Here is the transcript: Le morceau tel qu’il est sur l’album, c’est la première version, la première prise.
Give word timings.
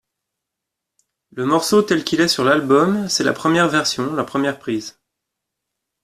Le 1.31 1.45
morceau 1.45 1.83
tel 1.83 2.03
qu’il 2.03 2.21
est 2.21 2.27
sur 2.27 2.43
l’album, 2.43 3.07
c’est 3.07 3.23
la 3.23 3.33
première 3.33 3.69
version, 3.69 4.13
la 4.15 4.23
première 4.23 4.57
prise. 4.57 4.97